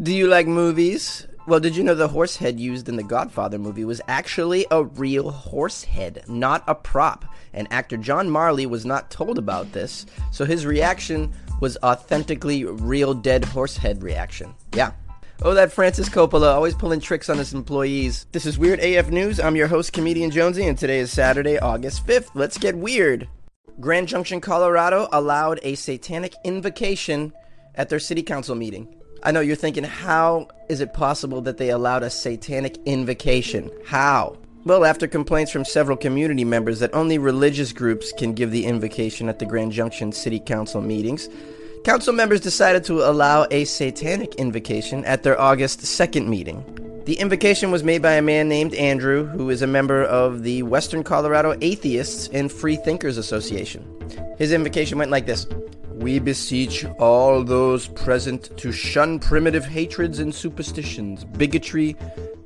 [0.00, 1.26] Do you like movies?
[1.46, 4.84] Well, did you know the horse head used in the Godfather movie was actually a
[4.84, 7.26] real horse head, not a prop?
[7.52, 13.12] And actor John Marley was not told about this, so his reaction was authentically real
[13.12, 14.54] dead horse head reaction.
[14.74, 14.92] Yeah.
[15.42, 18.26] Oh, that Francis Coppola, always pulling tricks on his employees.
[18.32, 19.40] This is Weird AF News.
[19.40, 22.30] I'm your host, Comedian Jonesy, and today is Saturday, August 5th.
[22.32, 23.28] Let's get weird.
[23.78, 27.34] Grand Junction, Colorado allowed a satanic invocation
[27.74, 28.88] at their city council meeting.
[29.24, 33.70] I know you're thinking, how is it possible that they allowed a satanic invocation?
[33.86, 34.36] How?
[34.64, 39.28] Well, after complaints from several community members that only religious groups can give the invocation
[39.28, 41.28] at the Grand Junction City Council meetings,
[41.84, 46.64] council members decided to allow a satanic invocation at their August 2nd meeting.
[47.04, 50.64] The invocation was made by a man named Andrew, who is a member of the
[50.64, 53.84] Western Colorado Atheists and Free Thinkers Association.
[54.38, 55.46] His invocation went like this
[56.02, 61.96] we beseech all those present to shun primitive hatreds and superstitions, bigotry,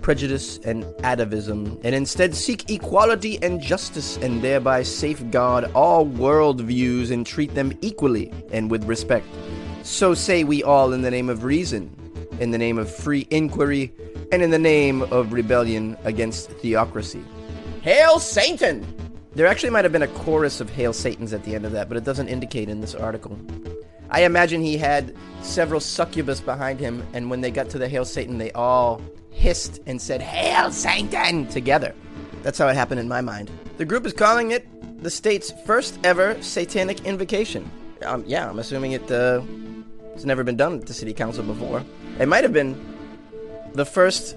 [0.00, 7.10] prejudice, and atavism, and instead seek equality and justice, and thereby safeguard all world views
[7.10, 9.26] and treat them equally and with respect.
[9.82, 11.90] So say we all in the name of reason,
[12.38, 13.92] in the name of free inquiry,
[14.30, 17.24] and in the name of rebellion against theocracy.
[17.82, 18.99] Hail Satan!
[19.32, 21.88] There actually might have been a chorus of Hail Satans at the end of that,
[21.88, 23.38] but it doesn't indicate in this article.
[24.10, 28.04] I imagine he had several succubus behind him, and when they got to the Hail
[28.04, 29.00] Satan, they all
[29.30, 31.46] hissed and said, Hail Satan!
[31.46, 31.94] together.
[32.42, 33.52] That's how it happened in my mind.
[33.76, 34.66] The group is calling it
[35.00, 37.70] the state's first ever satanic invocation.
[38.04, 39.42] Um, yeah, I'm assuming it, uh,
[40.14, 41.84] it's never been done at the city council before.
[42.18, 42.74] It might have been
[43.74, 44.36] the first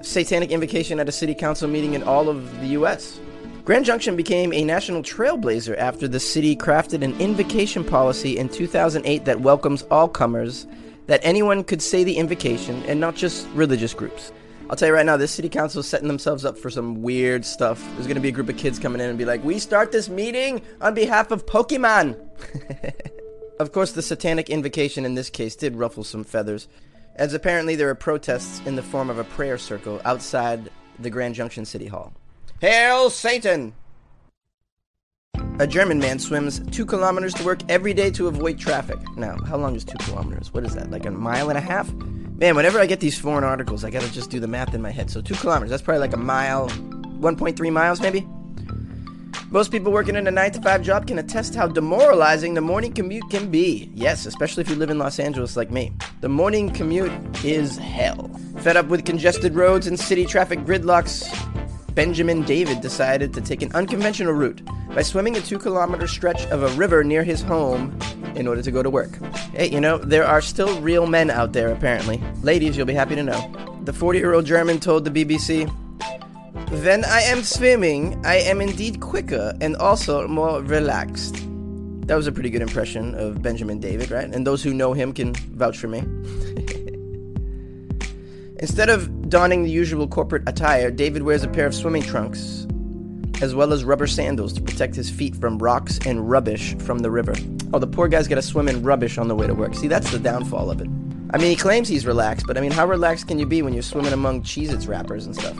[0.00, 3.20] satanic invocation at a city council meeting in all of the U.S.
[3.64, 9.24] Grand Junction became a national trailblazer after the city crafted an invocation policy in 2008
[9.24, 10.66] that welcomes all comers,
[11.06, 14.32] that anyone could say the invocation and not just religious groups.
[14.68, 17.44] I'll tell you right now, this city council is setting themselves up for some weird
[17.44, 17.80] stuff.
[17.92, 19.92] There's going to be a group of kids coming in and be like, We start
[19.92, 22.18] this meeting on behalf of Pokemon!
[23.60, 26.66] of course, the satanic invocation in this case did ruffle some feathers,
[27.14, 30.68] as apparently there are protests in the form of a prayer circle outside
[30.98, 32.12] the Grand Junction City Hall.
[32.62, 33.74] Hail Satan!
[35.58, 39.00] A German man swims two kilometers to work every day to avoid traffic.
[39.16, 40.54] Now, how long is two kilometers?
[40.54, 41.92] What is that, like a mile and a half?
[41.92, 44.92] Man, whenever I get these foreign articles, I gotta just do the math in my
[44.92, 45.10] head.
[45.10, 48.24] So, two kilometers, that's probably like a mile, 1.3 miles maybe?
[49.50, 52.92] Most people working in a 9 to 5 job can attest how demoralizing the morning
[52.92, 53.90] commute can be.
[53.92, 55.90] Yes, especially if you live in Los Angeles like me.
[56.20, 57.12] The morning commute
[57.44, 58.30] is hell.
[58.58, 61.28] Fed up with congested roads and city traffic gridlocks,
[61.94, 64.62] Benjamin David decided to take an unconventional route
[64.94, 67.98] by swimming a two kilometer stretch of a river near his home
[68.34, 69.18] in order to go to work.
[69.52, 72.22] Hey, you know, there are still real men out there, apparently.
[72.42, 73.78] Ladies, you'll be happy to know.
[73.82, 75.68] The 40 year old German told the BBC,
[76.82, 81.36] When I am swimming, I am indeed quicker and also more relaxed.
[82.06, 84.28] That was a pretty good impression of Benjamin David, right?
[84.28, 86.02] And those who know him can vouch for me.
[88.62, 92.64] Instead of donning the usual corporate attire, David wears a pair of swimming trunks,
[93.42, 97.10] as well as rubber sandals to protect his feet from rocks and rubbish from the
[97.10, 97.34] river.
[97.74, 99.74] Oh, the poor guy's got to swim in rubbish on the way to work.
[99.74, 100.86] See, that's the downfall of it.
[101.34, 103.74] I mean, he claims he's relaxed, but I mean, how relaxed can you be when
[103.74, 105.56] you're swimming among Cheez Its wrappers and stuff?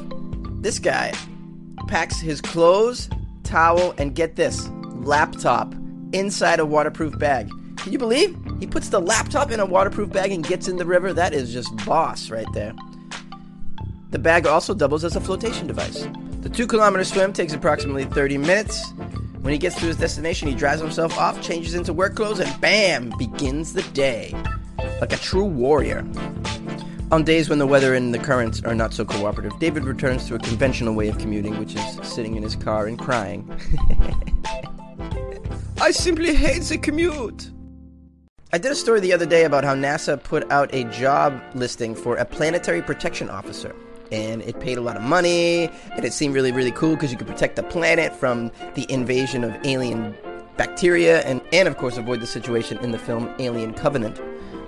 [0.61, 1.13] This guy
[1.89, 3.11] packs his clothes,
[3.43, 4.69] towel, and get this
[5.01, 5.75] laptop
[6.13, 7.51] inside a waterproof bag.
[7.79, 8.39] Can you believe?
[8.63, 11.13] He puts the laptop in a waterproof bag and gets in the river.
[11.13, 12.73] That is just boss right there.
[14.13, 16.07] The bag also doubles as a flotation device.
[16.43, 18.93] The two kilometer swim takes approximately 30 minutes.
[19.41, 22.61] When he gets to his destination, he dries himself off, changes into work clothes, and
[22.61, 24.33] bam, begins the day.
[25.01, 26.07] Like a true warrior.
[27.11, 30.37] On days when the weather and the currents are not so cooperative, David returns to
[30.37, 33.51] a conventional way of commuting, which is sitting in his car and crying.
[35.81, 37.52] I simply hate the commute.
[38.55, 41.95] I did a story the other day about how NASA put out a job listing
[41.95, 43.75] for a planetary protection officer
[44.11, 47.17] and it paid a lot of money, and it seemed really, really cool because you
[47.17, 50.15] could protect the planet from the invasion of alien
[50.59, 54.21] bacteria, and, and of course, avoid the situation in the film Alien Covenant.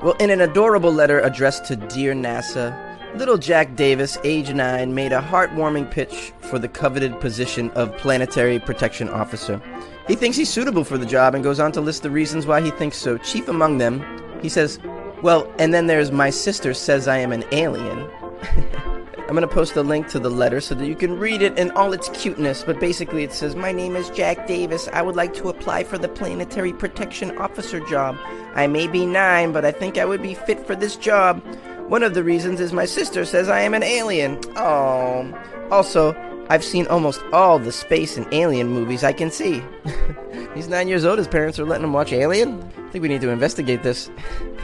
[0.03, 2.73] Well, in an adorable letter addressed to Dear NASA,
[3.17, 8.59] little Jack Davis, age 9, made a heartwarming pitch for the coveted position of Planetary
[8.59, 9.61] Protection Officer.
[10.09, 12.61] He thinks he's suitable for the job and goes on to list the reasons why
[12.61, 13.17] he thinks so.
[13.19, 14.05] Chief among them,
[14.43, 14.81] he says,
[15.23, 18.11] Well, and then there's my sister says I am an alien.
[19.27, 21.59] I'm going to post a link to the letter so that you can read it
[21.59, 22.63] in all its cuteness.
[22.63, 24.87] But basically, it says, My name is Jack Davis.
[24.93, 28.19] I would like to apply for the Planetary Protection Officer job.
[28.55, 31.43] I may be nine, but I think I would be fit for this job.
[31.89, 34.41] One of the reasons is my sister says I am an alien.
[34.57, 35.33] Oh.
[35.71, 36.15] Also,
[36.49, 39.63] I've seen almost all the space and alien movies I can see.
[40.55, 41.19] He's nine years old.
[41.19, 42.63] His parents are letting him watch Alien?
[42.63, 44.11] I think we need to investigate this.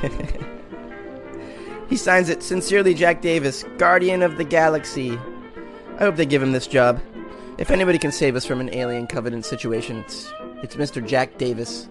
[1.88, 5.18] he signs it Sincerely, Jack Davis, Guardian of the Galaxy.
[5.98, 7.00] I hope they give him this job.
[7.58, 10.32] If anybody can save us from an alien covenant situation, it's,
[10.62, 11.04] it's Mr.
[11.04, 11.88] Jack Davis.